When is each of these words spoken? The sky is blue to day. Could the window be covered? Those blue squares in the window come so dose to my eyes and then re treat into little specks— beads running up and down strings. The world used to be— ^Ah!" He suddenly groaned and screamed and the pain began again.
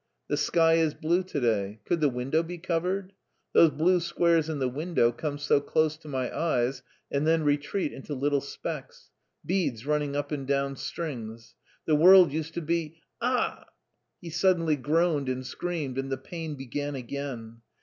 The 0.29 0.35
sky 0.37 0.77
is 0.77 0.95
blue 0.95 1.21
to 1.25 1.39
day. 1.39 1.79
Could 1.85 2.01
the 2.01 2.09
window 2.09 2.41
be 2.41 2.57
covered? 2.57 3.13
Those 3.53 3.69
blue 3.69 3.99
squares 3.99 4.49
in 4.49 4.57
the 4.57 4.67
window 4.67 5.11
come 5.11 5.37
so 5.37 5.59
dose 5.59 5.95
to 5.97 6.07
my 6.07 6.35
eyes 6.35 6.81
and 7.11 7.27
then 7.27 7.43
re 7.43 7.55
treat 7.55 7.93
into 7.93 8.15
little 8.15 8.41
specks— 8.41 9.11
beads 9.45 9.85
running 9.85 10.15
up 10.15 10.31
and 10.31 10.47
down 10.47 10.75
strings. 10.75 11.53
The 11.85 11.93
world 11.95 12.31
used 12.33 12.55
to 12.55 12.61
be— 12.61 12.99
^Ah!" 13.21 13.65
He 14.23 14.31
suddenly 14.31 14.75
groaned 14.75 15.29
and 15.29 15.45
screamed 15.45 15.99
and 15.99 16.11
the 16.11 16.17
pain 16.17 16.55
began 16.55 16.95
again. 16.95 17.61